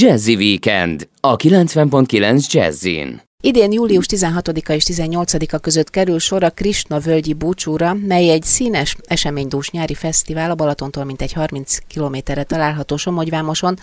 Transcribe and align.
Jazzy 0.00 0.34
Weekend 0.34 1.08
a 1.20 1.36
90.9 1.36 2.52
Jazzin. 2.52 3.20
Idén 3.42 3.72
július 3.72 4.06
16-a 4.08 4.72
és 4.72 4.84
18-a 4.86 5.58
között 5.58 5.90
kerül 5.90 6.18
sor 6.18 6.42
a 6.44 6.50
Krishna 6.50 6.98
völgyi 6.98 7.32
búcsúra, 7.32 7.94
mely 7.94 8.30
egy 8.30 8.42
színes, 8.42 8.96
eseménydús 9.04 9.70
nyári 9.70 9.94
fesztivál 9.94 10.50
a 10.50 10.54
Balatontól 10.54 11.04
mintegy 11.04 11.32
30 11.32 11.78
kilométerre 11.86 12.42
található 12.42 12.96
Somogyvámoson. 12.96 13.78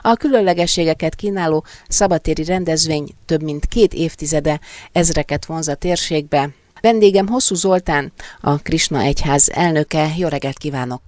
A 0.00 0.14
különlegességeket 0.14 1.14
kínáló 1.14 1.64
szabatéri 1.88 2.44
rendezvény 2.44 3.08
több 3.26 3.42
mint 3.42 3.66
két 3.66 3.94
évtizede 3.94 4.60
ezreket 4.92 5.46
vonz 5.46 5.68
a 5.68 5.74
térségbe. 5.74 6.50
Vendégem 6.80 7.26
Hosszú 7.26 7.54
Zoltán, 7.54 8.12
a 8.40 8.58
Krishna 8.58 9.00
Egyház 9.00 9.50
elnöke. 9.50 10.08
Jó 10.16 10.28
reggelt 10.28 10.58
kívánok! 10.58 11.00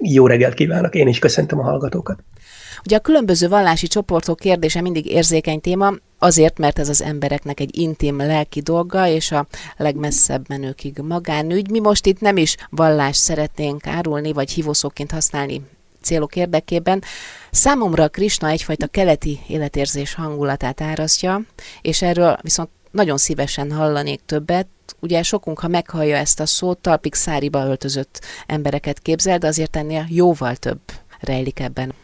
Jó 0.00 0.26
reggelt 0.26 0.54
kívánok, 0.54 0.94
én 0.94 1.08
is 1.08 1.18
köszöntöm 1.18 1.58
a 1.58 1.62
hallgatókat. 1.62 2.18
Ugye 2.84 2.96
a 2.96 3.00
különböző 3.00 3.48
vallási 3.48 3.86
csoportok 3.86 4.38
kérdése 4.38 4.80
mindig 4.80 5.06
érzékeny 5.06 5.60
téma, 5.60 5.92
azért, 6.18 6.58
mert 6.58 6.78
ez 6.78 6.88
az 6.88 7.02
embereknek 7.02 7.60
egy 7.60 7.78
intim 7.78 8.16
lelki 8.16 8.60
dolga, 8.60 9.06
és 9.06 9.32
a 9.32 9.46
legmesszebb 9.76 10.48
menőkig 10.48 10.98
magánügy. 10.98 11.70
Mi 11.70 11.80
most 11.80 12.06
itt 12.06 12.20
nem 12.20 12.36
is 12.36 12.56
vallást 12.70 13.20
szeretnénk 13.20 13.86
árulni, 13.86 14.32
vagy 14.32 14.50
hívószóként 14.50 15.10
használni 15.10 15.62
célok 16.02 16.36
érdekében. 16.36 17.02
Számomra 17.50 18.08
Krishna 18.08 18.48
egyfajta 18.48 18.86
keleti 18.86 19.40
életérzés 19.48 20.14
hangulatát 20.14 20.80
árasztja, 20.80 21.40
és 21.82 22.02
erről 22.02 22.38
viszont 22.42 22.68
nagyon 22.90 23.16
szívesen 23.16 23.72
hallanék 23.72 24.20
többet. 24.26 24.68
Ugye 25.00 25.22
sokunk, 25.22 25.58
ha 25.58 25.68
meghallja 25.68 26.16
ezt 26.16 26.40
a 26.40 26.46
szót, 26.46 26.78
talpig 26.78 27.14
száriba 27.14 27.64
öltözött 27.64 28.20
embereket 28.46 28.98
képzel, 28.98 29.38
de 29.38 29.46
azért 29.46 29.76
ennél 29.76 30.06
jóval 30.08 30.56
több 30.56 30.80
rejlik 31.20 31.60
ebben. 31.60 31.94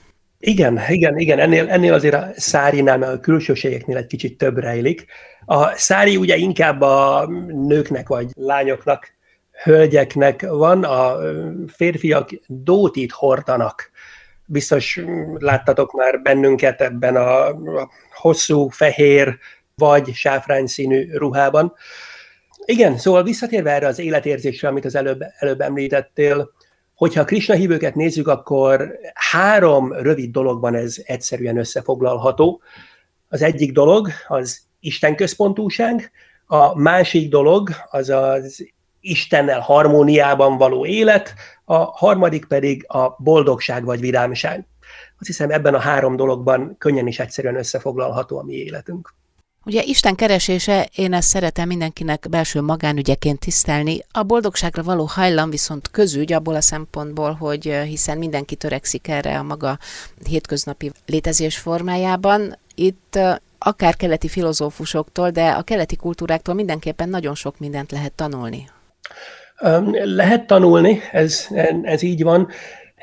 Igen, 0.47 0.81
igen, 0.89 1.19
igen, 1.19 1.39
ennél, 1.39 1.69
ennél 1.69 1.93
azért 1.93 2.15
a 2.15 2.29
szárinál, 2.37 2.99
mert 2.99 3.13
a 3.13 3.21
külsőségeknél 3.21 3.97
egy 3.97 4.07
kicsit 4.07 4.39
több 4.39 4.59
rejlik. 4.59 5.07
A 5.45 5.77
szári 5.77 6.17
ugye 6.17 6.37
inkább 6.37 6.81
a 6.81 7.27
nőknek 7.47 8.09
vagy 8.09 8.31
lányoknak, 8.35 9.15
hölgyeknek 9.63 10.47
van, 10.49 10.85
a 10.85 11.17
férfiak 11.67 12.31
dótit 12.47 13.13
hordanak. 13.13 13.91
Biztos 14.45 15.01
láttatok 15.39 15.93
már 15.93 16.23
bennünket 16.23 16.81
ebben 16.81 17.17
a 17.17 17.57
hosszú, 18.15 18.69
fehér 18.69 19.39
vagy 19.75 20.13
sáfrány 20.13 20.67
színű 20.67 21.17
ruhában. 21.17 21.73
Igen, 22.65 22.99
szóval 22.99 23.23
visszatérve 23.23 23.71
erre 23.71 23.87
az 23.87 23.99
életérzésre, 23.99 24.69
amit 24.69 24.85
az 24.85 24.95
előbb, 24.95 25.21
előbb 25.39 25.61
említettél, 25.61 26.51
Hogyha 26.95 27.21
a 27.21 27.25
Krishna 27.25 27.55
hívőket 27.55 27.95
nézzük, 27.95 28.29
akkor 28.29 28.99
három 29.15 29.93
rövid 29.93 30.31
dologban 30.31 30.75
ez 30.75 30.97
egyszerűen 31.05 31.59
összefoglalható. 31.59 32.61
Az 33.29 33.43
egyik 33.43 33.73
dolog 33.73 34.09
az 34.29 34.61
Isten 34.81 35.17
központúság, 35.17 36.11
a 36.47 36.79
másik 36.79 37.29
dolog 37.29 37.71
az 37.91 38.09
az 38.09 38.67
Istennel 39.01 39.61
harmóniában 39.61 40.57
való 40.57 40.87
élet, 40.87 41.35
a 41.65 41.75
harmadik 41.77 42.45
pedig 42.45 42.85
a 42.89 43.17
boldogság 43.19 43.85
vagy 43.85 44.01
vidámság. 44.01 44.67
Azt 45.19 45.27
hiszem 45.27 45.51
ebben 45.51 45.75
a 45.75 45.79
három 45.79 46.17
dologban 46.17 46.75
könnyen 46.79 47.07
és 47.07 47.19
egyszerűen 47.19 47.57
összefoglalható 47.57 48.39
a 48.39 48.43
mi 48.43 48.53
életünk. 48.53 49.15
Ugye 49.67 49.83
Isten 49.83 50.15
keresése, 50.15 50.89
én 50.95 51.13
ezt 51.13 51.29
szeretem 51.29 51.69
mindenkinek 51.69 52.27
belső 52.31 52.61
magánügyeként 52.61 53.39
tisztelni. 53.39 53.99
A 54.13 54.23
boldogságra 54.23 54.83
való 54.83 55.05
hajlam 55.05 55.51
viszont 55.51 55.91
közügy 55.91 56.33
abból 56.33 56.55
a 56.55 56.61
szempontból, 56.61 57.33
hogy 57.33 57.65
hiszen 57.65 58.19
mindenki 58.19 58.55
törekszik 58.55 59.09
erre 59.09 59.39
a 59.39 59.43
maga 59.43 59.79
hétköznapi 60.29 60.91
létezés 61.07 61.57
formájában. 61.59 62.59
Itt 62.75 63.19
akár 63.59 63.97
keleti 63.97 64.29
filozófusoktól, 64.29 65.31
de 65.31 65.49
a 65.49 65.63
keleti 65.63 65.97
kultúráktól 65.97 66.55
mindenképpen 66.55 67.09
nagyon 67.09 67.35
sok 67.35 67.59
mindent 67.59 67.91
lehet 67.93 68.13
tanulni. 68.13 68.69
Lehet 70.05 70.47
tanulni, 70.47 71.01
ez, 71.13 71.47
ez 71.83 72.03
így 72.03 72.23
van. 72.23 72.49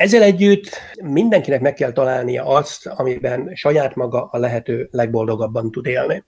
Ezzel 0.02 0.22
együtt 0.22 0.70
mindenkinek 1.04 1.62
meg 1.62 1.74
kell 1.74 1.92
találnia 1.92 2.46
azt, 2.46 2.88
amiben 2.88 3.52
saját 3.54 3.96
maga 3.96 4.24
a 4.32 4.38
lehető 4.38 4.88
legboldogabban 4.92 5.72
tud 5.72 5.86
élni. 5.86 6.24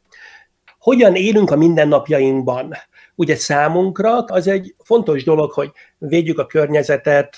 Hogyan 0.80 1.16
élünk 1.16 1.52
a 1.52 1.56
mindennapjainkban? 1.56 2.74
Ugye 3.16 3.36
számunkra 3.36 4.18
az 4.18 4.48
egy 4.48 4.76
fontos 4.84 5.24
dolog, 5.24 5.52
hogy 5.52 5.72
védjük 5.98 6.40
a 6.40 6.46
környezetet, 6.46 7.38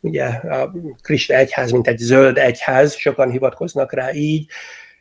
ugye 0.00 0.24
a 0.24 0.72
Krista 1.02 1.34
egyház, 1.34 1.70
mint 1.70 1.88
egy 1.88 1.98
zöld 1.98 2.38
egyház, 2.38 2.94
sokan 2.94 3.30
hivatkoznak 3.30 3.92
rá 3.92 4.12
így, 4.12 4.46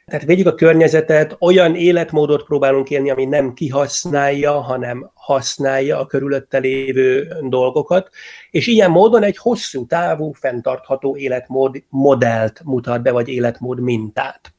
tehát 0.06 0.26
védjük 0.26 0.48
a 0.48 0.56
környezetet, 0.56 1.36
olyan 1.40 1.76
életmódot 1.76 2.44
próbálunk 2.44 2.90
élni, 2.90 3.10
ami 3.10 3.26
nem 3.26 3.54
kihasználja, 3.54 4.52
hanem 4.52 5.12
használja 5.14 6.00
a 6.00 6.06
körülötte 6.06 6.58
lévő 6.58 7.28
dolgokat, 7.42 8.10
és 8.52 8.68
ilyen 8.68 8.92
módon 8.92 9.24
egy 9.24 9.38
hosszú 9.38 9.86
távú, 9.86 10.32
fenntartható 10.32 11.18
életmód 11.18 11.84
modellt 11.90 12.62
mutat 12.64 13.02
be, 13.02 13.12
vagy 13.12 13.28
életmód 13.28 13.80
mintát. 13.80 14.54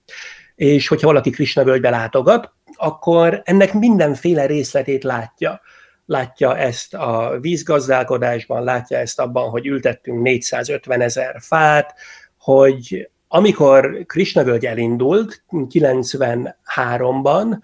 És 0.54 0.88
hogyha 0.88 1.06
valaki 1.06 1.30
Krishna 1.30 1.64
völgybe 1.64 1.90
látogat, 1.90 2.52
akkor 2.76 3.42
ennek 3.44 3.72
mindenféle 3.72 4.46
részletét 4.46 5.04
látja. 5.04 5.60
Látja 6.06 6.56
ezt 6.56 6.94
a 6.94 7.38
vízgazdálkodásban, 7.40 8.64
látja 8.64 8.98
ezt 8.98 9.20
abban, 9.20 9.50
hogy 9.50 9.66
ültettünk 9.66 10.22
450 10.22 11.00
ezer 11.00 11.36
fát, 11.40 11.94
hogy 12.38 13.08
amikor 13.34 14.04
Krishna 14.06 14.44
völgy 14.44 14.66
elindult 14.66 15.44
93-ban, 15.50 17.58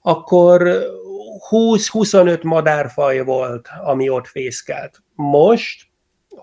akkor 0.00 0.82
20-25 1.50 2.42
madárfaj 2.42 3.24
volt, 3.24 3.68
ami 3.84 4.08
ott 4.08 4.26
fészkelt. 4.26 5.02
Most, 5.14 5.86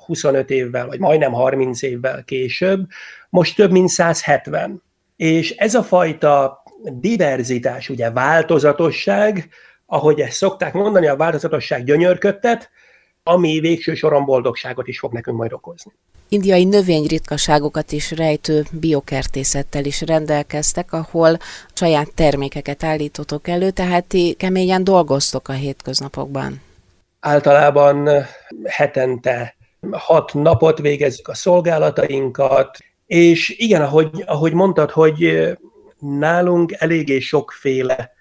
25 0.05 0.49
évvel, 0.49 0.87
vagy 0.87 0.99
majdnem 0.99 1.31
30 1.31 1.81
évvel 1.81 2.23
később, 2.23 2.87
most 3.29 3.55
több 3.55 3.71
mint 3.71 3.89
170. 3.89 4.83
És 5.15 5.55
ez 5.55 5.75
a 5.75 5.83
fajta 5.83 6.63
diverzitás, 6.83 7.89
ugye 7.89 8.11
változatosság, 8.11 9.49
ahogy 9.85 10.19
ezt 10.19 10.37
szokták 10.37 10.73
mondani, 10.73 11.07
a 11.07 11.15
változatosság 11.15 11.83
gyönyörködtet, 11.83 12.69
ami 13.23 13.59
végső 13.59 13.93
soron 13.93 14.25
boldogságot 14.25 14.87
is 14.87 14.99
fog 14.99 15.13
nekünk 15.13 15.37
majd 15.37 15.53
okozni. 15.53 15.91
Indiai 16.31 16.63
növényritkaságokat 16.63 17.91
is 17.91 18.11
rejtő 18.11 18.65
biokertészettel 18.71 19.85
is 19.85 20.01
rendelkeztek, 20.01 20.93
ahol 20.93 21.37
saját 21.73 22.13
termékeket 22.13 22.83
állítotok 22.83 23.47
elő, 23.47 23.71
tehát 23.71 24.05
ti 24.05 24.35
keményen 24.37 24.83
dolgoztok 24.83 25.47
a 25.47 25.53
hétköznapokban. 25.53 26.61
Általában 27.19 28.09
hetente 28.65 29.55
hat 29.91 30.33
napot 30.33 30.79
végezzük 30.79 31.27
a 31.27 31.33
szolgálatainkat, 31.33 32.77
és 33.05 33.49
igen, 33.57 33.81
ahogy, 33.81 34.23
ahogy 34.25 34.53
mondtad, 34.53 34.91
hogy 34.91 35.49
nálunk 35.99 36.71
eléggé 36.77 37.19
sokféle 37.19 38.11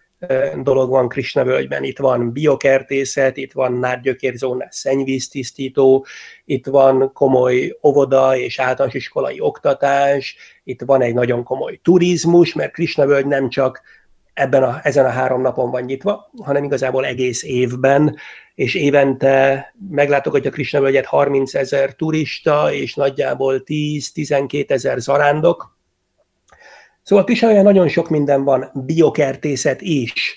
dolog 0.63 0.91
van 0.91 1.09
Krishna 1.09 1.45
völgyben. 1.45 1.85
Itt 1.85 1.99
van 1.99 2.33
biokertészet, 2.33 3.37
itt 3.37 3.53
van 3.53 3.73
nárgyökérzónás 3.73 4.75
szennyvíztisztító, 4.75 6.07
itt 6.45 6.67
van 6.67 7.13
komoly 7.13 7.79
óvoda 7.83 8.37
és 8.37 8.59
általános 8.59 8.95
iskolai 8.95 9.41
oktatás, 9.41 10.37
itt 10.65 10.83
van 10.83 11.03
egy 11.03 11.15
nagyon 11.15 11.43
komoly 11.45 11.81
turizmus, 11.83 12.55
mert 12.55 12.73
Krishna 12.73 13.07
völgy 13.07 13.27
nem 13.27 13.49
csak 13.49 13.83
ebben 14.33 14.63
a, 14.63 14.81
ezen 14.83 15.05
a 15.05 15.11
három 15.11 15.41
napon 15.41 15.71
van 15.71 15.83
nyitva, 15.83 16.31
hanem 16.43 16.65
igazából 16.65 17.07
egész 17.07 17.43
évben, 17.43 18.17
és 18.55 18.75
évente 18.75 19.67
meglátogatja 19.91 20.51
Krishna 20.51 20.81
völgyet 20.81 21.07
30 21.07 21.55
ezer 21.55 21.95
turista, 21.95 22.73
és 22.73 22.95
nagyjából 22.95 23.63
10-12 23.65 24.71
ezer 24.71 24.99
zarándok, 24.99 25.78
Szóval 27.09 27.25
Pisaján 27.25 27.65
nagyon 27.65 27.89
sok 27.89 28.09
minden 28.09 28.45
van, 28.45 28.71
biokertészet 28.75 29.81
is, 29.81 30.37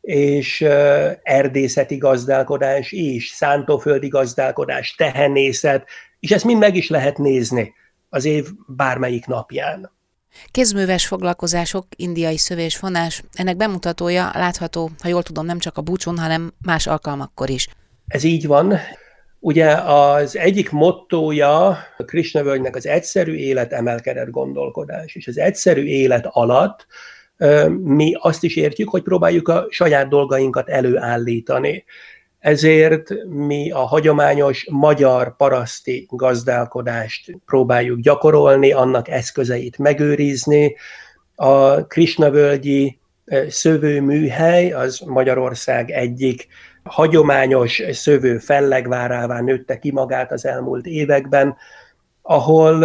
és 0.00 0.60
erdészeti 1.22 1.96
gazdálkodás 1.96 2.92
is, 2.92 3.28
szántóföldi 3.28 4.08
gazdálkodás, 4.08 4.94
tehenészet, 4.94 5.88
és 6.20 6.30
ezt 6.30 6.44
mind 6.44 6.58
meg 6.58 6.76
is 6.76 6.88
lehet 6.88 7.18
nézni 7.18 7.74
az 8.08 8.24
év 8.24 8.48
bármelyik 8.66 9.26
napján. 9.26 9.92
Kézműves 10.50 11.06
foglalkozások, 11.06 11.86
indiai 11.96 12.38
szövésfonás, 12.38 13.22
ennek 13.32 13.56
bemutatója 13.56 14.30
látható, 14.34 14.90
ha 15.02 15.08
jól 15.08 15.22
tudom, 15.22 15.46
nem 15.46 15.58
csak 15.58 15.76
a 15.76 15.82
búcsún, 15.82 16.18
hanem 16.18 16.52
más 16.64 16.86
alkalmakkor 16.86 17.50
is. 17.50 17.68
Ez 18.06 18.24
így 18.24 18.46
van. 18.46 18.78
Ugye 19.44 19.70
az 19.74 20.36
egyik 20.36 20.70
mottója 20.70 21.66
a 21.96 22.04
Krishna 22.06 22.40
az 22.72 22.86
egyszerű 22.86 23.34
élet 23.34 23.72
emelkedett 23.72 24.30
gondolkodás, 24.30 25.14
és 25.14 25.26
az 25.26 25.38
egyszerű 25.38 25.84
élet 25.84 26.26
alatt 26.30 26.86
mi 27.82 28.14
azt 28.18 28.44
is 28.44 28.56
értjük, 28.56 28.88
hogy 28.88 29.02
próbáljuk 29.02 29.48
a 29.48 29.66
saját 29.68 30.08
dolgainkat 30.08 30.68
előállítani. 30.68 31.84
Ezért 32.38 33.10
mi 33.26 33.70
a 33.70 33.78
hagyományos 33.78 34.66
magyar 34.70 35.36
paraszti 35.36 36.06
gazdálkodást 36.10 37.38
próbáljuk 37.46 38.00
gyakorolni, 38.00 38.72
annak 38.72 39.08
eszközeit 39.08 39.78
megőrizni, 39.78 40.76
A 41.34 41.86
Krisnavölgyi 41.86 42.98
szövőműhely 43.48 44.72
az 44.72 44.98
Magyarország 44.98 45.90
egyik 45.90 46.46
hagyományos 46.84 47.82
szövő 47.90 48.38
fellegvárává 48.38 49.40
nőtte 49.40 49.78
ki 49.78 49.92
magát 49.92 50.32
az 50.32 50.46
elmúlt 50.46 50.86
években, 50.86 51.56
ahol, 52.22 52.84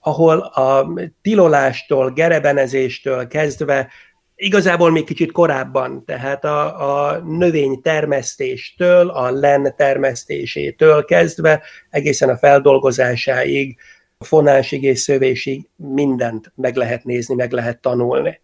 ahol 0.00 0.38
a 0.38 0.88
tilolástól, 1.22 2.10
gerebenezéstől 2.10 3.26
kezdve 3.26 3.88
igazából 4.36 4.90
még 4.90 5.04
kicsit 5.04 5.32
korábban, 5.32 6.04
tehát 6.04 6.44
a, 6.44 7.08
a 7.08 7.18
növény 7.18 7.80
termesztéstől, 7.82 9.08
a 9.08 9.30
len 9.30 9.74
termesztésétől 9.76 11.04
kezdve 11.04 11.62
egészen 11.90 12.28
a 12.28 12.36
feldolgozásáig, 12.36 13.76
a 14.18 14.24
fonásig 14.24 14.82
és 14.82 14.98
szövésig 15.00 15.68
mindent 15.76 16.52
meg 16.54 16.76
lehet 16.76 17.04
nézni, 17.04 17.34
meg 17.34 17.52
lehet 17.52 17.80
tanulni. 17.80 18.40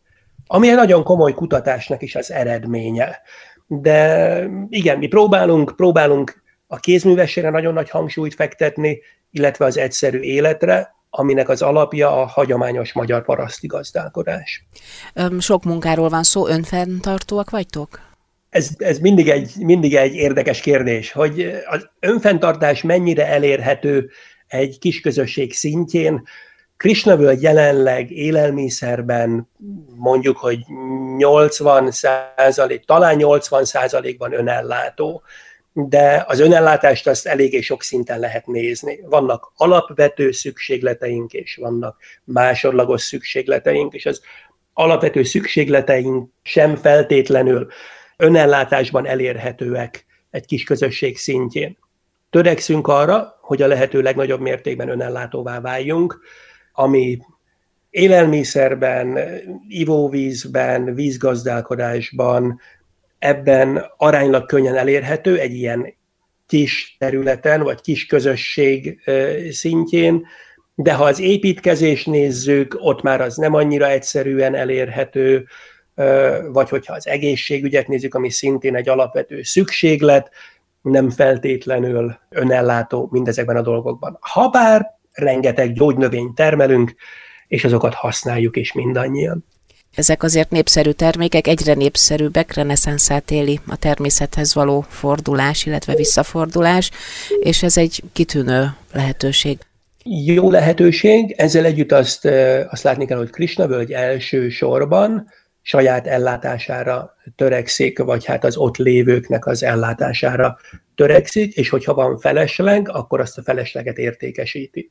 Ami 0.46 0.68
egy 0.68 0.74
nagyon 0.74 1.02
komoly 1.02 1.32
kutatásnak 1.32 2.02
is 2.02 2.14
az 2.14 2.32
eredménye. 2.32 3.20
De 3.72 4.48
igen, 4.68 4.98
mi 4.98 5.06
próbálunk, 5.06 5.72
próbálunk 5.76 6.42
a 6.66 6.76
kézművességre 6.76 7.50
nagyon 7.50 7.72
nagy 7.72 7.90
hangsúlyt 7.90 8.34
fektetni, 8.34 8.98
illetve 9.30 9.64
az 9.64 9.78
egyszerű 9.78 10.20
életre, 10.20 10.94
aminek 11.10 11.48
az 11.48 11.62
alapja 11.62 12.20
a 12.20 12.26
hagyományos 12.26 12.92
magyar 12.92 13.24
paraszti 13.24 13.66
gazdálkodás. 13.66 14.66
Sok 15.38 15.64
munkáról 15.64 16.08
van 16.08 16.22
szó, 16.22 16.46
önfenntartóak 16.46 17.50
vagytok? 17.50 18.00
Ez, 18.48 18.68
ez 18.78 18.98
mindig, 18.98 19.28
egy, 19.28 19.52
mindig 19.58 19.94
egy 19.94 20.14
érdekes 20.14 20.60
kérdés, 20.60 21.12
hogy 21.12 21.52
az 21.66 21.88
önfenntartás 22.00 22.82
mennyire 22.82 23.26
elérhető 23.26 24.10
egy 24.46 24.78
kisközösség 24.78 25.52
szintjén. 25.52 26.22
Krisnavölgy 26.80 27.42
jelenleg 27.42 28.10
élelmiszerben 28.10 29.48
mondjuk, 29.96 30.36
hogy 30.36 30.58
80 31.16 31.90
százalék, 31.90 32.84
talán 32.84 33.16
80 33.16 33.64
százalékban 33.64 34.32
önellátó 34.32 35.22
de 35.72 36.24
az 36.26 36.40
önellátást 36.40 37.06
azt 37.06 37.26
eléggé 37.26 37.60
sok 37.60 37.82
szinten 37.82 38.18
lehet 38.18 38.46
nézni. 38.46 39.00
Vannak 39.04 39.52
alapvető 39.56 40.30
szükségleteink, 40.30 41.32
és 41.32 41.56
vannak 41.56 41.96
másodlagos 42.24 43.02
szükségleteink, 43.02 43.94
és 43.94 44.06
az 44.06 44.20
alapvető 44.72 45.22
szükségleteink 45.22 46.30
sem 46.42 46.76
feltétlenül 46.76 47.66
önellátásban 48.16 49.06
elérhetőek 49.06 50.06
egy 50.30 50.46
kis 50.46 50.64
közösség 50.64 51.18
szintjén. 51.18 51.78
Törekszünk 52.30 52.88
arra, 52.88 53.38
hogy 53.40 53.62
a 53.62 53.66
lehető 53.66 54.02
legnagyobb 54.02 54.40
mértékben 54.40 54.88
önellátóvá 54.88 55.60
váljunk, 55.60 56.20
ami 56.80 57.18
élelmiszerben, 57.90 59.18
ivóvízben, 59.68 60.94
vízgazdálkodásban, 60.94 62.60
ebben 63.18 63.84
aránylag 63.96 64.46
könnyen 64.46 64.76
elérhető 64.76 65.38
egy 65.38 65.54
ilyen 65.54 65.94
kis 66.46 66.96
területen, 66.98 67.62
vagy 67.62 67.80
kis 67.80 68.06
közösség 68.06 69.00
szintjén, 69.50 70.26
de 70.74 70.92
ha 70.92 71.04
az 71.04 71.20
építkezés 71.20 72.04
nézzük, 72.04 72.76
ott 72.78 73.02
már 73.02 73.20
az 73.20 73.36
nem 73.36 73.54
annyira 73.54 73.88
egyszerűen 73.88 74.54
elérhető, 74.54 75.46
vagy 76.52 76.68
hogyha 76.68 76.94
az 76.94 77.06
egészségügyet 77.06 77.88
nézzük, 77.88 78.14
ami 78.14 78.30
szintén 78.30 78.76
egy 78.76 78.88
alapvető 78.88 79.42
szükséglet, 79.42 80.30
nem 80.82 81.10
feltétlenül 81.10 82.18
önellátó 82.28 83.08
mindezekben 83.10 83.56
a 83.56 83.62
dolgokban. 83.62 84.18
Habár 84.20 84.99
rengeteg 85.12 85.72
gyógynövényt 85.72 86.34
termelünk, 86.34 86.94
és 87.48 87.64
azokat 87.64 87.94
használjuk 87.94 88.56
is 88.56 88.72
mindannyian. 88.72 89.44
Ezek 89.94 90.22
azért 90.22 90.50
népszerű 90.50 90.90
termékek, 90.90 91.46
egyre 91.46 91.74
népszerűbbek, 91.74 92.54
reneszánszát 92.54 93.30
éli 93.30 93.60
a 93.66 93.76
természethez 93.76 94.54
való 94.54 94.84
fordulás, 94.88 95.66
illetve 95.66 95.94
visszafordulás, 95.94 96.90
és 97.40 97.62
ez 97.62 97.76
egy 97.76 98.02
kitűnő 98.12 98.76
lehetőség. 98.92 99.58
Jó 100.04 100.50
lehetőség, 100.50 101.34
ezzel 101.36 101.64
együtt 101.64 101.92
azt, 101.92 102.24
azt 102.70 102.82
látni 102.82 103.06
kell, 103.06 103.18
hogy 103.18 103.30
Krishna 103.30 103.66
völgy 103.66 103.92
első 103.92 104.48
sorban 104.48 105.26
saját 105.62 106.06
ellátására 106.06 107.16
törekszik, 107.36 107.98
vagy 107.98 108.24
hát 108.24 108.44
az 108.44 108.56
ott 108.56 108.76
lévőknek 108.76 109.46
az 109.46 109.62
ellátására 109.62 110.58
törekszik, 110.94 111.54
és 111.56 111.68
hogyha 111.68 111.94
van 111.94 112.18
felesleg, 112.18 112.88
akkor 112.88 113.20
azt 113.20 113.38
a 113.38 113.42
felesleget 113.42 113.98
értékesíti. 113.98 114.90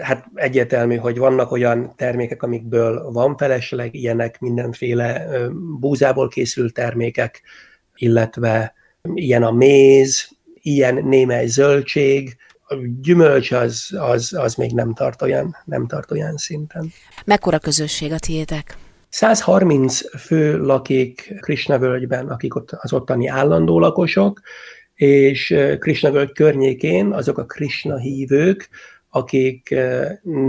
Hát 0.00 0.26
egyértelmű, 0.34 0.96
hogy 0.96 1.18
vannak 1.18 1.50
olyan 1.50 1.92
termékek, 1.96 2.42
amikből 2.42 3.10
van 3.12 3.36
felesleg, 3.36 3.94
ilyenek 3.94 4.40
mindenféle 4.40 5.26
búzából 5.80 6.28
készült 6.28 6.74
termékek, 6.74 7.42
illetve 7.94 8.74
ilyen 9.14 9.42
a 9.42 9.50
méz, 9.50 10.28
ilyen 10.54 10.94
némely 11.04 11.46
zöldség, 11.46 12.36
a 12.68 12.74
gyümölcs 13.00 13.50
az, 13.50 13.94
az, 13.98 14.32
az 14.32 14.54
még 14.54 14.72
nem 14.72 14.94
tart, 14.94 15.22
olyan, 15.22 15.56
nem 15.64 15.86
tart 15.86 16.10
olyan 16.10 16.36
szinten. 16.36 16.92
Mekkora 17.24 17.58
közösség 17.58 18.12
a 18.12 18.18
tiétek? 18.18 18.76
130 19.10 20.18
fő 20.18 20.58
lakik 20.58 21.34
Krishna 21.40 21.78
völgyben, 21.78 22.28
akik 22.28 22.54
ott 22.54 22.70
az 22.70 22.92
ottani 22.92 23.28
állandó 23.28 23.78
lakosok, 23.78 24.40
és 24.94 25.54
Krishna 25.78 26.10
völgy 26.10 26.32
környékén 26.32 27.12
azok 27.12 27.38
a 27.38 27.44
Krishna 27.44 27.98
hívők, 27.98 28.68
akik 29.08 29.74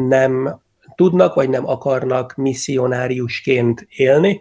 nem 0.08 0.60
tudnak 0.96 1.34
vagy 1.34 1.50
nem 1.50 1.68
akarnak 1.68 2.36
misszionáriusként 2.36 3.88
élni, 3.96 4.40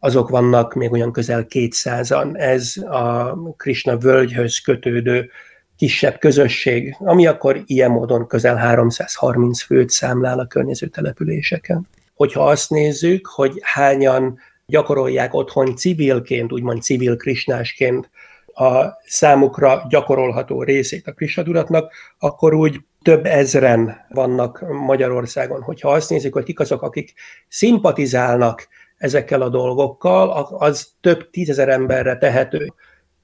azok 0.00 0.28
vannak 0.28 0.74
még 0.74 0.92
olyan 0.92 1.12
közel 1.12 1.46
200-an. 1.48 2.38
Ez 2.38 2.76
a 2.76 3.34
Krishna 3.56 3.96
völgyhöz 3.96 4.58
kötődő 4.58 5.30
kisebb 5.76 6.18
közösség, 6.18 6.96
ami 6.98 7.26
akkor 7.26 7.62
ilyen 7.66 7.90
módon 7.90 8.26
közel 8.26 8.56
330 8.56 9.62
főt 9.62 9.90
számlál 9.90 10.38
a 10.38 10.46
környező 10.46 10.86
településeken. 10.86 11.86
Hogyha 12.18 12.44
azt 12.44 12.70
nézzük, 12.70 13.26
hogy 13.26 13.58
hányan 13.62 14.38
gyakorolják 14.66 15.34
otthon 15.34 15.76
civilként, 15.76 16.52
úgymond 16.52 16.82
civil 16.82 17.16
krisnásként 17.16 18.10
a 18.46 18.84
számukra 19.04 19.86
gyakorolható 19.88 20.62
részét 20.62 21.06
a 21.06 21.12
Krishna 21.12 21.88
akkor 22.18 22.54
úgy 22.54 22.80
több 23.02 23.26
ezren 23.26 24.06
vannak 24.08 24.64
Magyarországon. 24.86 25.62
Hogyha 25.62 25.90
azt 25.90 26.10
nézik, 26.10 26.32
hogy 26.32 26.44
kik 26.44 26.60
azok, 26.60 26.82
akik 26.82 27.14
szimpatizálnak 27.48 28.68
ezekkel 28.96 29.42
a 29.42 29.48
dolgokkal, 29.48 30.30
az 30.58 30.88
több 31.00 31.30
tízezer 31.30 31.68
emberre 31.68 32.16
tehető. 32.16 32.72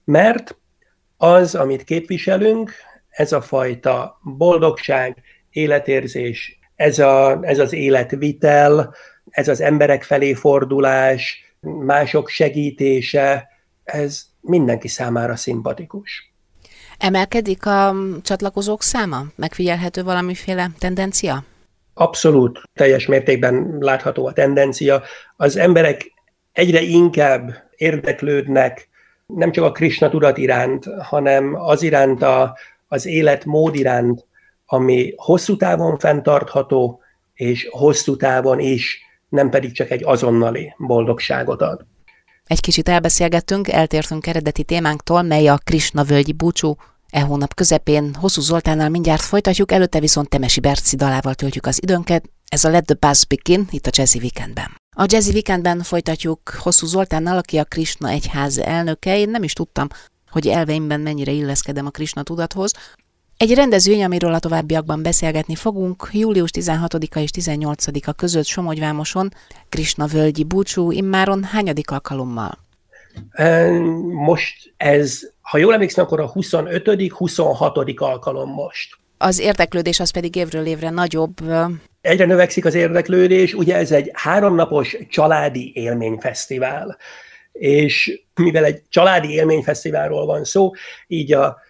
Mert 0.05 0.59
az, 1.17 1.55
amit 1.55 1.85
képviselünk, 1.85 2.73
ez 3.09 3.33
a 3.33 3.41
fajta 3.41 4.19
boldogság, 4.23 5.23
életérzés, 5.51 6.59
ez, 6.77 6.99
a, 6.99 7.39
ez 7.43 7.59
az 7.59 7.73
életvitel, 7.73 8.95
ez 9.31 9.49
az 9.49 9.61
emberek 9.61 10.03
felé 10.03 10.35
fordulás, 10.35 11.55
mások 11.61 12.29
segítése, 12.29 13.49
ez 13.85 14.23
mindenki 14.41 14.89
számára 14.89 15.37
szimpatikus. 15.37 16.33
Emelkedik 16.99 17.67
a 17.67 17.95
csatlakozók 18.23 18.83
száma? 18.83 19.25
Megfigyelhető 19.37 20.03
valamiféle 20.03 20.71
tendencia? 20.79 21.45
Abszolút, 21.95 22.63
teljes 22.73 23.07
mértékben 23.07 23.77
látható 23.81 24.27
a 24.27 24.33
tendencia. 24.33 25.03
Az 25.37 25.57
emberek 25.57 26.13
egyre 26.53 26.81
inkább 26.81 27.51
érdeklődnek 27.77 28.89
nem 29.27 29.53
csak 29.53 29.65
a 29.65 29.73
Krishna 29.73 30.09
tudat 30.09 30.39
iránt, 30.39 30.85
hanem 31.03 31.55
az 31.55 31.83
iránt 31.83 32.23
a, 32.23 32.57
az 32.89 33.07
életmód 33.07 33.75
iránt, 33.75 34.27
ami 34.75 35.13
hosszú 35.17 35.57
távon 35.57 35.99
fenntartható, 35.99 37.01
és 37.35 37.69
hosszú 37.71 38.17
távon 38.17 38.59
is, 38.59 38.99
nem 39.29 39.51
pedig 39.51 39.73
csak 39.73 39.91
egy 39.91 40.05
azonnali 40.05 40.75
boldogságot 40.79 41.63
ad. 41.63 41.87
Egy 42.45 42.61
kicsit 42.61 42.89
elbeszélgettünk, 42.89 43.69
eltértünk 43.69 44.27
eredeti 44.27 44.65
témánktól, 44.65 45.23
mely 45.23 45.47
a 45.47 45.59
Krishna 45.65 46.05
völgyi 46.05 46.33
búcsú. 46.33 46.77
E 47.11 47.21
hónap 47.21 47.55
közepén 47.55 48.15
Hosszú 48.15 48.41
Zoltánnal 48.41 48.89
mindjárt 48.89 49.23
folytatjuk, 49.23 49.73
előtte 49.73 50.01
viszont 50.01 50.29
Temesi 50.29 50.61
Berci 50.61 50.97
dalával 50.97 51.35
töltjük 51.35 51.67
az 51.67 51.83
időnket. 51.83 52.25
Ez 52.49 52.65
a 52.65 52.71
Let 52.71 52.85
the 52.85 52.97
Buzz 53.01 53.25
Begin 53.25 53.67
itt 53.71 53.87
a 53.87 53.91
Jazzy 53.93 54.19
Weekendben. 54.19 54.77
A 54.97 55.05
Jazzy 55.09 55.33
Weekendben 55.33 55.83
folytatjuk 55.83 56.41
Hosszú 56.59 56.87
Zoltánnal, 56.87 57.37
aki 57.37 57.59
a 57.59 57.65
Krishna 57.65 58.09
egyház 58.09 58.59
elnöke. 58.59 59.19
Én 59.19 59.29
nem 59.29 59.43
is 59.43 59.53
tudtam, 59.53 59.89
hogy 60.31 60.47
elveimben 60.47 61.01
mennyire 61.01 61.31
illeszkedem 61.31 61.87
a 61.87 61.91
Krishna 61.91 62.23
tudathoz. 62.23 62.73
Egy 63.37 63.55
rendezvény, 63.55 64.05
amiről 64.05 64.35
a 64.35 64.39
továbbiakban 64.39 65.03
beszélgetni 65.03 65.55
fogunk, 65.55 66.09
július 66.13 66.51
16-a 66.53 67.19
és 67.19 67.31
18-a 67.39 68.13
között 68.13 68.45
Somogyvámoson, 68.45 69.29
Krishna 69.69 70.07
völgyi 70.07 70.45
búcsú, 70.45 70.91
immáron 70.91 71.45
hányadik 71.45 71.91
alkalommal? 71.91 72.59
Most 74.25 74.73
ez, 74.77 75.21
ha 75.41 75.59
jól 75.59 75.73
emlékszem, 75.73 76.05
akkor 76.05 76.21
a 76.21 76.27
25 76.27 77.13
26 77.13 77.79
alkalom 78.01 78.51
most. 78.51 78.97
Az 79.19 79.39
érdeklődés 79.39 80.01
az 80.01 80.11
pedig 80.11 80.37
évről 80.37 80.67
évre 80.67 80.91
nagyobb. 80.91 81.35
Egyre 82.01 82.25
növekszik 82.25 82.65
az 82.65 82.75
érdeklődés, 82.75 83.55
ugye 83.55 83.77
ez 83.77 83.93
egy 83.93 84.11
háromnapos 84.13 84.97
családi 85.09 85.73
élményfesztivál, 85.75 86.97
és 87.53 88.23
mivel 88.35 88.65
egy 88.65 88.83
családi 88.89 89.33
élményfesztiválról 89.33 90.27
van 90.27 90.45
szó, 90.45 90.71
így 91.07 91.33
a 91.33 91.63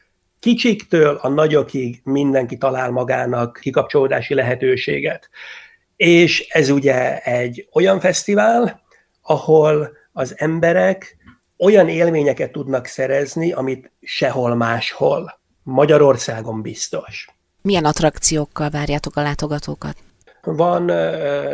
kicsiktől 0.44 1.18
a 1.22 1.28
nagyokig 1.28 2.00
mindenki 2.02 2.56
talál 2.56 2.90
magának 2.90 3.58
kikapcsolódási 3.60 4.34
lehetőséget. 4.34 5.30
És 5.96 6.46
ez 6.48 6.70
ugye 6.70 7.18
egy 7.18 7.68
olyan 7.72 8.00
fesztivál, 8.00 8.80
ahol 9.22 9.96
az 10.12 10.34
emberek 10.36 11.16
olyan 11.58 11.88
élményeket 11.88 12.52
tudnak 12.52 12.86
szerezni, 12.86 13.52
amit 13.52 13.90
sehol 14.00 14.54
máshol. 14.54 15.40
Magyarországon 15.62 16.62
biztos. 16.62 17.28
Milyen 17.62 17.84
attrakciókkal 17.84 18.70
várjátok 18.70 19.16
a 19.16 19.22
látogatókat? 19.22 19.96
Van 20.42 20.84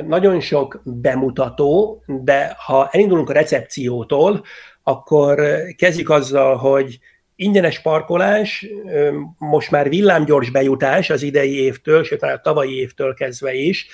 nagyon 0.07 0.41
sok 0.41 0.81
bemutató, 0.85 2.03
de 2.07 2.57
ha 2.67 2.89
elindulunk 2.91 3.31
a 3.31 3.33
recepciótól, 3.33 4.45
akkor 4.83 5.41
kezdjük 5.77 6.11
azzal, 6.11 6.57
hogy 6.57 6.99
ingyenes 7.41 7.81
parkolás, 7.81 8.67
most 9.39 9.71
már 9.71 9.89
villámgyors 9.89 10.51
bejutás 10.51 11.11
az 11.11 11.23
idei 11.23 11.63
évtől, 11.63 12.05
sőt 12.05 12.21
már 12.21 12.33
a 12.33 12.41
tavalyi 12.41 12.79
évtől 12.79 13.15
kezdve 13.15 13.55
is, 13.55 13.87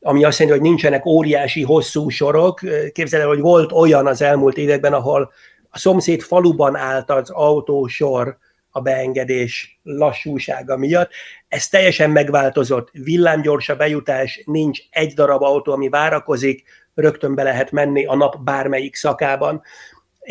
ami 0.00 0.24
azt 0.24 0.38
jelenti, 0.38 0.60
hogy 0.60 0.68
nincsenek 0.68 1.06
óriási, 1.06 1.62
hosszú 1.62 2.08
sorok. 2.08 2.60
Képzeld 2.92 3.22
el, 3.22 3.28
hogy 3.28 3.40
volt 3.40 3.72
olyan 3.72 4.06
az 4.06 4.22
elmúlt 4.22 4.56
években, 4.56 4.92
ahol 4.92 5.32
a 5.70 5.78
szomszéd 5.78 6.20
faluban 6.20 6.76
állt 6.76 7.10
az 7.10 7.30
autósor 7.30 8.38
a 8.70 8.80
beengedés 8.80 9.80
lassúsága 9.82 10.76
miatt. 10.76 11.10
Ez 11.48 11.68
teljesen 11.68 12.10
megváltozott. 12.10 12.88
Villámgyors 12.92 13.68
a 13.68 13.76
bejutás, 13.76 14.42
nincs 14.44 14.80
egy 14.90 15.12
darab 15.14 15.42
autó, 15.42 15.72
ami 15.72 15.88
várakozik, 15.88 16.64
rögtön 16.94 17.34
be 17.34 17.42
lehet 17.42 17.70
menni 17.70 18.04
a 18.04 18.14
nap 18.16 18.42
bármelyik 18.44 18.94
szakában. 18.94 19.62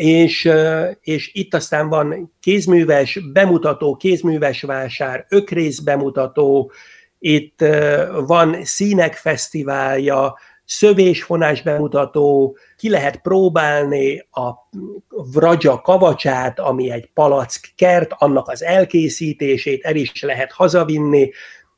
És, 0.02 0.50
és 1.00 1.30
itt 1.34 1.54
aztán 1.54 1.88
van 1.88 2.32
kézműves 2.40 3.18
bemutató, 3.32 3.96
kézműves 3.96 4.62
vásár, 4.62 5.26
ökrész 5.28 5.78
bemutató, 5.78 6.72
itt 7.18 7.64
van 8.26 8.64
színek 8.64 9.14
fesztiválja, 9.14 10.38
szövésfonás 10.64 11.62
bemutató, 11.62 12.56
ki 12.76 12.88
lehet 12.90 13.16
próbálni 13.16 14.18
a 14.18 14.50
vragya 15.32 15.80
kavacsát, 15.80 16.58
ami 16.58 16.90
egy 16.90 17.10
palack 17.14 17.72
kert, 17.76 18.12
annak 18.18 18.48
az 18.48 18.62
elkészítését 18.62 19.84
el 19.84 19.96
is 19.96 20.22
lehet 20.22 20.52
hazavinni, 20.52 21.30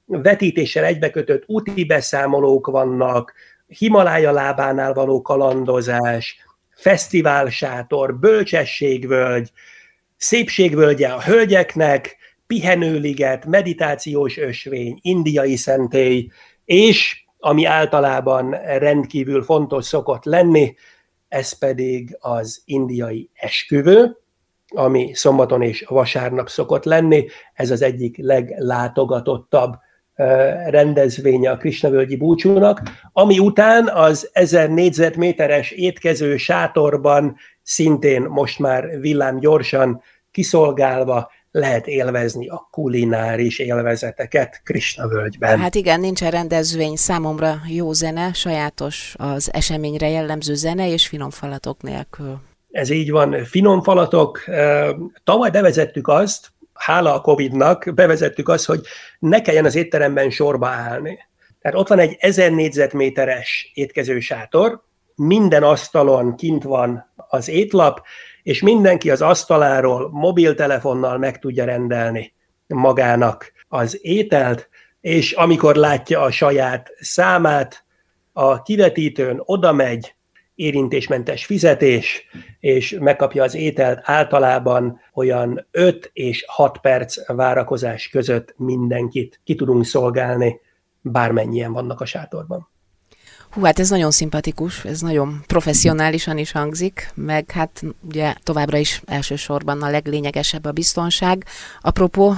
vetítéssel 0.07 0.85
egybekötött 0.85 1.43
úti 1.47 1.85
beszámolók 1.85 2.67
vannak, 2.67 3.33
Himalája 3.67 4.33
lábánál 4.33 4.93
való 4.93 5.23
kalandozás, 5.23 6.37
fesztiválsátor, 6.83 8.19
bölcsességvölgy, 8.19 9.51
szépségvölgye 10.17 11.09
a 11.09 11.23
hölgyeknek, 11.23 12.17
pihenőliget, 12.47 13.47
meditációs 13.47 14.39
ösvény, 14.39 14.99
indiai 15.03 15.57
szentély, 15.57 16.31
és 16.65 17.25
ami 17.39 17.65
általában 17.65 18.51
rendkívül 18.79 19.43
fontos 19.43 19.85
szokott 19.85 20.25
lenni, 20.25 20.75
ez 21.29 21.59
pedig 21.59 22.17
az 22.21 22.63
indiai 22.65 23.31
esküvő, 23.35 24.17
ami 24.69 25.15
szombaton 25.15 25.63
és 25.63 25.85
vasárnap 25.89 26.49
szokott 26.49 26.85
lenni. 26.85 27.27
Ez 27.55 27.71
az 27.71 27.83
egyik 27.83 28.17
leglátogatottabb 28.17 29.75
rendezvénye 30.67 31.51
a 31.51 31.57
Krisnavölgyi 31.57 32.17
búcsúnak, 32.17 32.83
ami 33.13 33.39
után 33.39 33.89
az 33.89 34.31
1000 34.33 34.71
négyzetméteres 34.71 35.71
étkező 35.71 36.37
sátorban 36.37 37.37
szintén 37.63 38.23
most 38.23 38.59
már 38.59 39.01
villám 39.01 39.39
gyorsan 39.41 40.03
kiszolgálva 40.31 41.31
lehet 41.51 41.87
élvezni 41.87 42.49
a 42.49 42.69
kulináris 42.71 43.59
élvezeteket 43.59 44.61
Krishna 44.65 45.09
völgyben. 45.09 45.59
Hát 45.59 45.75
igen, 45.75 46.01
nincsen 46.01 46.31
rendezvény, 46.31 46.97
számomra 46.97 47.55
jó 47.69 47.93
zene, 47.93 48.33
sajátos 48.33 49.15
az 49.19 49.51
eseményre 49.53 50.09
jellemző 50.09 50.55
zene 50.55 50.93
és 50.93 51.07
finom 51.07 51.31
falatok 51.31 51.83
nélkül. 51.83 52.41
Ez 52.71 52.91
így 52.91 53.11
van, 53.11 53.45
finom 53.45 53.83
falatok. 53.83 54.45
Tavaly 55.25 55.51
bevezettük 55.51 56.09
azt, 56.09 56.49
hála 56.85 57.15
a 57.15 57.21
Covid-nak, 57.21 57.95
bevezettük 57.95 58.49
azt, 58.49 58.67
hogy 58.67 58.81
ne 59.19 59.41
kelljen 59.41 59.65
az 59.65 59.75
étteremben 59.75 60.31
sorba 60.31 60.69
állni. 60.69 61.19
Tehát 61.61 61.79
ott 61.79 61.89
van 61.89 61.99
egy 61.99 62.17
1000 62.21 62.53
négyzetméteres 62.53 63.71
étkező 63.75 64.21
sátor, 64.21 64.83
minden 65.15 65.63
asztalon 65.63 66.37
kint 66.37 66.63
van 66.63 67.13
az 67.17 67.49
étlap, 67.49 68.03
és 68.43 68.63
mindenki 68.63 69.11
az 69.11 69.23
asztaláról 69.23 70.11
mobiltelefonnal 70.11 71.19
meg 71.19 71.39
tudja 71.39 71.65
rendelni 71.65 72.33
magának 72.67 73.53
az 73.69 73.99
ételt, 74.03 74.69
és 75.01 75.33
amikor 75.33 75.75
látja 75.75 76.21
a 76.21 76.31
saját 76.31 76.91
számát, 77.01 77.85
a 78.33 78.63
kivetítőn 78.63 79.43
oda 79.45 79.73
megy, 79.73 80.15
érintésmentes 80.55 81.45
fizetés, 81.45 82.27
és 82.61 82.97
megkapja 83.01 83.43
az 83.43 83.55
ételt 83.55 84.01
általában 84.03 85.01
olyan 85.15 85.67
5 85.71 86.11
és 86.13 86.45
6 86.47 86.79
perc 86.79 87.27
várakozás 87.27 88.09
között 88.09 88.55
mindenkit 88.57 89.41
ki 89.45 89.55
tudunk 89.55 89.85
szolgálni, 89.85 90.61
bármennyien 91.01 91.73
vannak 91.73 92.01
a 92.01 92.05
sátorban. 92.05 92.71
Hú, 93.51 93.65
hát 93.65 93.79
ez 93.79 93.91
nagyon 93.91 94.11
szimpatikus, 94.11 94.85
ez 94.85 95.01
nagyon 95.01 95.41
professzionálisan 95.47 96.39
is 96.39 96.53
hangzik, 96.53 97.11
meg 97.15 97.51
hát 97.51 97.83
ugye 98.09 98.35
továbbra 98.43 98.77
is 98.77 99.03
elsősorban 99.05 99.83
a 99.83 99.91
leglényegesebb 99.91 100.65
a 100.65 100.73
biztonság. 100.73 101.45
Apropó, 101.81 102.35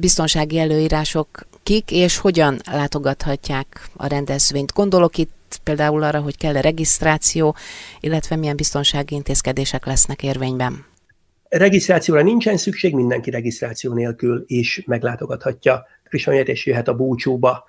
biztonsági 0.00 0.58
előírások 0.58 1.28
kik 1.62 1.90
és 1.90 2.18
hogyan 2.18 2.60
látogathatják 2.70 3.88
a 3.96 4.06
rendezvényt? 4.06 4.72
Gondolok 4.72 5.18
itt 5.18 5.32
például 5.62 6.02
arra, 6.02 6.20
hogy 6.20 6.36
kell-e 6.36 6.60
regisztráció, 6.60 7.56
illetve 8.00 8.36
milyen 8.36 8.56
biztonsági 8.56 9.14
intézkedések 9.14 9.86
lesznek 9.86 10.22
érvényben? 10.22 10.84
Regisztrációra 11.48 12.22
nincsen 12.22 12.56
szükség, 12.56 12.94
mindenki 12.94 13.30
regisztráció 13.30 13.92
nélkül 13.92 14.44
is 14.46 14.82
meglátogathatja 14.86 15.86
Krisonyát 16.08 16.48
és 16.48 16.66
jöhet 16.66 16.88
a 16.88 16.94
búcsúba 16.94 17.64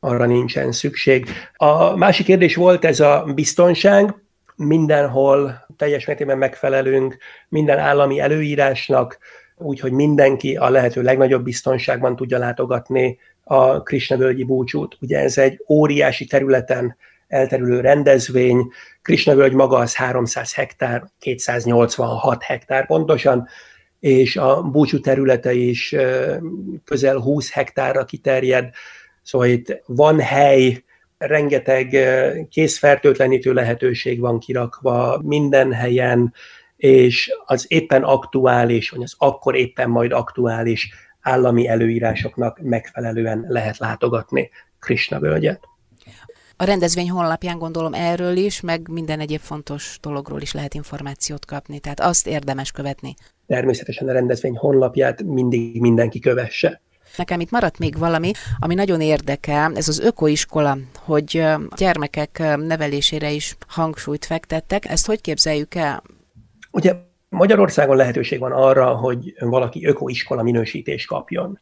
arra 0.00 0.26
nincsen 0.26 0.72
szükség. 0.72 1.28
A 1.56 1.96
másik 1.96 2.26
kérdés 2.26 2.54
volt 2.54 2.84
ez 2.84 3.00
a 3.00 3.26
biztonság. 3.34 4.14
Mindenhol 4.56 5.66
teljes 5.76 6.06
mértékben 6.06 6.38
megfelelünk 6.38 7.16
minden 7.48 7.78
állami 7.78 8.20
előírásnak, 8.20 9.18
úgyhogy 9.56 9.92
mindenki 9.92 10.56
a 10.56 10.68
lehető 10.68 11.02
legnagyobb 11.02 11.42
biztonságban 11.44 12.16
tudja 12.16 12.38
látogatni 12.38 13.18
a 13.44 13.82
Krisnavölgyi 13.82 14.44
búcsút. 14.44 14.96
Ugye 15.00 15.18
ez 15.18 15.38
egy 15.38 15.64
óriási 15.68 16.24
területen 16.24 16.96
elterülő 17.28 17.80
rendezvény. 17.80 18.70
Krisnavölgy 19.02 19.52
maga 19.52 19.76
az 19.76 19.94
300 19.94 20.54
hektár, 20.54 21.04
286 21.18 22.42
hektár 22.42 22.86
pontosan, 22.86 23.48
és 24.00 24.36
a 24.36 24.62
búcsú 24.62 25.00
területe 25.00 25.52
is 25.52 25.94
közel 26.84 27.16
20 27.16 27.52
hektárra 27.52 28.04
kiterjed. 28.04 28.70
Szóval 29.22 29.46
itt 29.46 29.82
van 29.86 30.20
hely, 30.20 30.82
rengeteg 31.18 31.96
készfertőtlenítő 32.50 33.52
lehetőség 33.52 34.20
van 34.20 34.38
kirakva 34.38 35.20
minden 35.24 35.72
helyen, 35.72 36.34
és 36.76 37.30
az 37.44 37.64
éppen 37.68 38.02
aktuális, 38.02 38.90
vagy 38.90 39.02
az 39.02 39.14
akkor 39.18 39.56
éppen 39.56 39.90
majd 39.90 40.12
aktuális 40.12 40.90
állami 41.20 41.68
előírásoknak 41.68 42.58
megfelelően 42.62 43.44
lehet 43.48 43.78
látogatni 43.78 44.50
Krishna 44.80 45.18
völgyet. 45.20 45.60
A 46.60 46.64
rendezvény 46.64 47.10
honlapján 47.10 47.58
gondolom 47.58 47.94
erről 47.94 48.36
is, 48.36 48.60
meg 48.60 48.88
minden 48.88 49.20
egyéb 49.20 49.40
fontos 49.40 49.98
dologról 50.02 50.40
is 50.40 50.52
lehet 50.52 50.74
információt 50.74 51.44
kapni, 51.44 51.78
tehát 51.78 52.00
azt 52.00 52.26
érdemes 52.26 52.70
követni. 52.70 53.14
Természetesen 53.46 54.08
a 54.08 54.12
rendezvény 54.12 54.56
honlapját 54.56 55.22
mindig 55.22 55.80
mindenki 55.80 56.18
kövesse. 56.18 56.80
Nekem 57.16 57.40
itt 57.40 57.50
maradt 57.50 57.78
még 57.78 57.98
valami, 57.98 58.30
ami 58.58 58.74
nagyon 58.74 59.00
érdekel, 59.00 59.76
ez 59.76 59.88
az 59.88 59.98
ökoiskola, 59.98 60.78
hogy 60.98 61.44
gyermekek 61.76 62.38
nevelésére 62.56 63.30
is 63.30 63.56
hangsúlyt 63.68 64.24
fektettek. 64.24 64.84
Ezt 64.84 65.06
hogy 65.06 65.20
képzeljük 65.20 65.74
el? 65.74 66.02
Ugye 66.70 66.94
Magyarországon 67.28 67.96
lehetőség 67.96 68.38
van 68.38 68.52
arra, 68.52 68.86
hogy 68.86 69.34
valaki 69.38 69.86
ökoiskola 69.86 70.42
minősítést 70.42 71.06
kapjon 71.06 71.58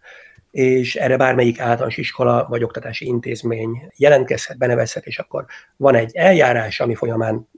és 0.57 0.95
erre 0.97 1.17
bármelyik 1.17 1.61
általános 1.61 1.97
iskola 1.97 2.47
vagy 2.49 2.63
oktatási 2.63 3.07
intézmény 3.07 3.89
jelentkezhet, 3.97 4.59
benevezhet, 4.59 5.07
és 5.07 5.19
akkor 5.19 5.45
van 5.77 5.95
egy 5.95 6.11
eljárás, 6.15 6.81
ami 6.81 6.95
folyamán 6.95 7.49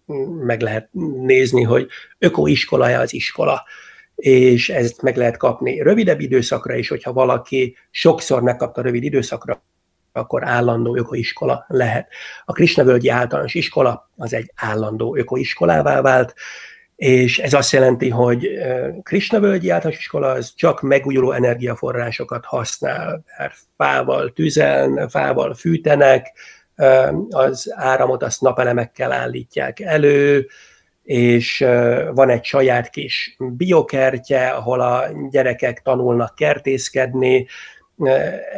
meg 0.44 0.60
lehet 0.60 0.88
nézni, 1.22 1.62
hogy 1.62 1.88
ökoiskola-e 2.18 3.00
az 3.00 3.14
iskola 3.14 3.64
és 4.14 4.68
ezt 4.68 5.02
meg 5.02 5.16
lehet 5.16 5.36
kapni 5.36 5.82
rövidebb 5.82 6.20
időszakra 6.20 6.74
is, 6.74 6.88
hogyha 6.88 7.12
valaki 7.12 7.76
sokszor 7.90 8.42
megkapta 8.42 8.82
rövid 8.82 9.02
időszakra, 9.02 9.62
akkor 10.12 10.44
állandó 10.44 10.96
ökoiskola 10.96 11.64
lehet. 11.68 12.08
A 12.44 12.52
Krisnavölgyi 12.52 13.08
általános 13.08 13.54
iskola 13.54 14.10
az 14.16 14.32
egy 14.32 14.52
állandó 14.54 15.16
ökoiskolává 15.16 16.00
vált, 16.00 16.34
és 16.98 17.38
ez 17.38 17.52
azt 17.52 17.72
jelenti, 17.72 18.08
hogy 18.08 18.48
Krisnavölgyi 19.02 19.70
általános 19.70 20.00
iskola 20.00 20.28
az 20.28 20.52
csak 20.56 20.80
megújuló 20.80 21.32
energiaforrásokat 21.32 22.44
használ, 22.44 23.24
mert 23.38 23.54
fával 23.76 24.32
tüzeln, 24.32 25.08
fával 25.08 25.54
fűtenek, 25.54 26.32
az 27.30 27.72
áramot 27.76 28.22
azt 28.22 28.40
napelemekkel 28.40 29.12
állítják 29.12 29.80
elő, 29.80 30.46
és 31.04 31.58
van 32.14 32.30
egy 32.30 32.44
saját 32.44 32.90
kis 32.90 33.36
biokertje, 33.38 34.48
ahol 34.48 34.80
a 34.80 35.04
gyerekek 35.30 35.82
tanulnak 35.82 36.34
kertészkedni, 36.34 37.46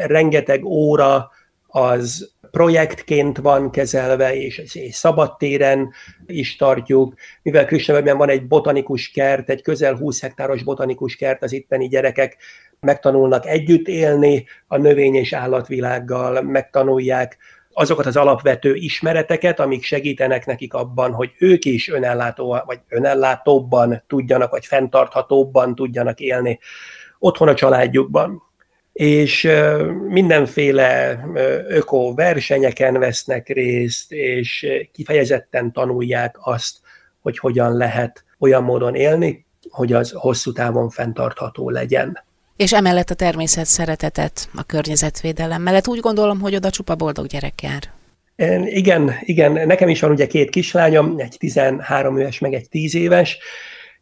rengeteg 0.06 0.64
óra 0.64 1.30
az 1.66 2.32
projektként 2.50 3.38
van 3.38 3.70
kezelve, 3.70 4.34
és, 4.34 4.58
és 4.58 4.94
szabadtéren 4.94 5.92
is 6.26 6.56
tartjuk. 6.56 7.14
Mivel 7.42 7.64
Krisnavölgyben 7.64 8.16
van 8.16 8.28
egy 8.28 8.46
botanikus 8.46 9.10
kert, 9.10 9.50
egy 9.50 9.62
közel 9.62 9.94
20 9.94 10.20
hektáros 10.20 10.62
botanikus 10.62 11.16
kert, 11.16 11.42
az 11.42 11.52
itteni 11.52 11.88
gyerekek 11.88 12.36
megtanulnak 12.80 13.46
együtt 13.46 13.88
élni 13.88 14.44
a 14.66 14.76
növény- 14.76 15.14
és 15.14 15.32
állatvilággal, 15.32 16.42
megtanulják 16.42 17.38
azokat 17.72 18.06
az 18.06 18.16
alapvető 18.16 18.74
ismereteket, 18.74 19.60
amik 19.60 19.82
segítenek 19.82 20.46
nekik 20.46 20.74
abban, 20.74 21.12
hogy 21.12 21.32
ők 21.38 21.64
is 21.64 21.88
önellátó, 21.88 22.62
vagy 22.66 22.80
önellátóbban 22.88 24.02
tudjanak, 24.06 24.50
vagy 24.50 24.66
fenntarthatóbban 24.66 25.74
tudjanak 25.74 26.20
élni 26.20 26.58
otthon 27.18 27.48
a 27.48 27.54
családjukban. 27.54 28.42
És 29.00 29.48
mindenféle 30.08 31.20
öko 31.68 32.14
versenyeken 32.14 32.98
vesznek 32.98 33.48
részt, 33.48 34.12
és 34.12 34.66
kifejezetten 34.92 35.72
tanulják 35.72 36.36
azt, 36.40 36.76
hogy 37.20 37.38
hogyan 37.38 37.76
lehet 37.76 38.24
olyan 38.38 38.62
módon 38.62 38.94
élni, 38.94 39.44
hogy 39.70 39.92
az 39.92 40.10
hosszú 40.10 40.52
távon 40.52 40.90
fenntartható 40.90 41.70
legyen. 41.70 42.24
És 42.56 42.72
emellett 42.72 43.10
a 43.10 43.14
természet 43.14 43.66
szeretetet, 43.66 44.48
a 44.54 44.62
környezetvédelem 44.62 45.62
mellett 45.62 45.88
úgy 45.88 46.00
gondolom, 46.00 46.40
hogy 46.40 46.54
oda 46.54 46.70
csupa 46.70 46.94
boldog 46.94 47.26
gyerek 47.26 47.62
jár. 47.62 47.82
Igen, 48.64 49.14
igen, 49.20 49.52
nekem 49.52 49.88
is 49.88 50.00
van 50.00 50.10
ugye 50.10 50.26
két 50.26 50.50
kislányom, 50.50 51.14
egy 51.18 51.36
13 51.38 52.18
éves, 52.18 52.38
meg 52.38 52.54
egy 52.54 52.68
10 52.68 52.94
éves, 52.94 53.38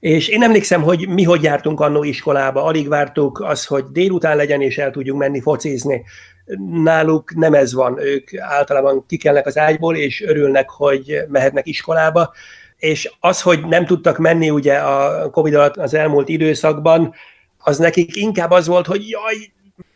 és 0.00 0.28
én 0.28 0.42
emlékszem, 0.42 0.82
hogy 0.82 1.08
mi 1.08 1.22
hogy 1.22 1.42
jártunk 1.42 1.80
annó 1.80 2.04
iskolába, 2.04 2.64
alig 2.64 2.88
vártuk 2.88 3.40
az, 3.40 3.64
hogy 3.66 3.84
délután 3.84 4.36
legyen, 4.36 4.60
és 4.60 4.78
el 4.78 4.90
tudjunk 4.90 5.20
menni 5.20 5.40
focizni. 5.40 6.04
Náluk 6.82 7.34
nem 7.34 7.54
ez 7.54 7.74
van, 7.74 7.98
ők 8.00 8.38
általában 8.38 9.04
kikelnek 9.06 9.46
az 9.46 9.58
ágyból, 9.58 9.96
és 9.96 10.22
örülnek, 10.22 10.70
hogy 10.70 11.18
mehetnek 11.28 11.66
iskolába, 11.66 12.32
és 12.76 13.12
az, 13.20 13.42
hogy 13.42 13.66
nem 13.66 13.86
tudtak 13.86 14.18
menni 14.18 14.50
ugye 14.50 14.74
a 14.74 15.30
Covid 15.30 15.54
alatt 15.54 15.76
az 15.76 15.94
elmúlt 15.94 16.28
időszakban, 16.28 17.14
az 17.58 17.78
nekik 17.78 18.16
inkább 18.16 18.50
az 18.50 18.66
volt, 18.66 18.86
hogy 18.86 19.08
jaj, 19.08 19.36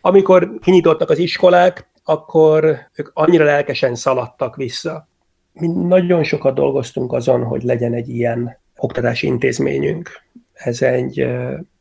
amikor 0.01 0.51
kinyitottak 0.63 1.11
az 1.11 1.19
iskolák, 1.19 1.91
akkor 2.05 2.65
ők 2.95 3.11
annyira 3.13 3.45
lelkesen 3.45 3.95
szaladtak 3.95 4.57
vissza. 4.57 5.09
Mi 5.53 5.67
nagyon 5.67 6.23
sokat 6.23 6.55
dolgoztunk 6.55 7.13
azon, 7.13 7.45
hogy 7.45 7.63
legyen 7.63 7.95
egy 7.95 8.09
ilyen 8.09 8.61
oktatási 8.83 9.27
intézményünk. 9.27 10.11
Ez 10.53 10.83
egy 10.83 11.27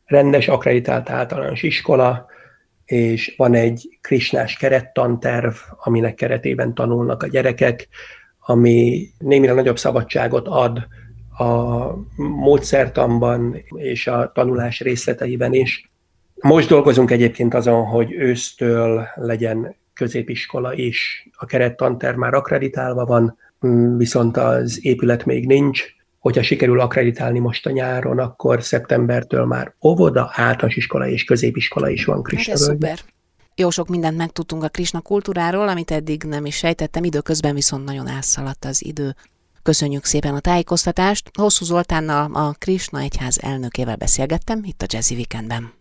rendes, 0.04 0.48
akreditált 0.48 1.10
általános 1.10 1.62
iskola, 1.62 2.26
és 2.84 3.34
van 3.36 3.54
egy 3.54 3.98
krisnás 4.00 4.56
kerettanterv, 4.56 5.54
aminek 5.84 6.14
keretében 6.14 6.74
tanulnak 6.74 7.22
a 7.22 7.26
gyerekek, 7.26 7.88
ami 8.38 9.08
némileg 9.18 9.54
nagyobb 9.54 9.78
szabadságot 9.78 10.48
ad 10.48 10.86
a 11.38 11.84
módszertanban 12.16 13.62
és 13.74 14.06
a 14.06 14.30
tanulás 14.34 14.80
részleteiben 14.80 15.52
is. 15.52 15.90
Most 16.34 16.68
dolgozunk 16.68 17.10
egyébként 17.10 17.54
azon, 17.54 17.84
hogy 17.84 18.12
ősztől 18.12 19.06
legyen 19.14 19.76
középiskola 19.94 20.74
is. 20.74 21.28
A 21.32 21.46
kerettanter 21.46 22.14
már 22.14 22.34
akreditálva 22.34 23.04
van, 23.04 23.38
viszont 23.96 24.36
az 24.36 24.78
épület 24.82 25.24
még 25.24 25.46
nincs. 25.46 26.00
Hogyha 26.22 26.42
sikerül 26.42 26.80
akreditálni 26.80 27.38
most 27.38 27.66
a 27.66 27.70
nyáron, 27.70 28.18
akkor 28.18 28.62
szeptembertől 28.62 29.44
már 29.44 29.74
óvoda, 29.82 30.30
általános 30.34 30.76
iskola 30.76 31.08
és 31.08 31.24
középiskola 31.24 31.88
is 31.88 32.04
van 32.04 32.22
Krisna 32.22 32.52
hát 32.52 32.62
szuper. 32.62 32.98
Jó 33.54 33.70
sok 33.70 33.88
mindent 33.88 34.16
megtudtunk 34.16 34.64
a 34.64 34.68
Krisna 34.68 35.00
kultúráról, 35.00 35.68
amit 35.68 35.90
eddig 35.90 36.22
nem 36.22 36.44
is 36.44 36.56
sejtettem, 36.56 37.04
időközben 37.04 37.54
viszont 37.54 37.84
nagyon 37.84 38.08
elszaladt 38.08 38.64
az 38.64 38.84
idő. 38.84 39.14
Köszönjük 39.62 40.04
szépen 40.04 40.34
a 40.34 40.40
tájékoztatást. 40.40 41.30
Hosszú 41.38 41.64
Zoltánnal 41.64 42.34
a 42.34 42.54
Krisna 42.58 43.00
Egyház 43.00 43.38
elnökével 43.42 43.96
beszélgettem 43.96 44.60
itt 44.64 44.82
a 44.82 44.86
Jazzy 44.88 45.14
Weekendben. 45.14 45.72